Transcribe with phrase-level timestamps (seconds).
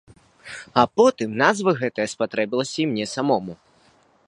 [0.83, 3.53] А потым назва гэтая спатрэбілася і мне самому.